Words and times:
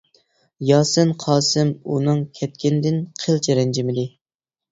ياسىن 0.67 1.11
قاسىم 1.23 1.73
ئۇنىڭ 1.95 2.23
كەتكىنىدىن 2.39 2.99
قىلچە 3.25 3.57
رەنجىمىدى. 3.63 4.07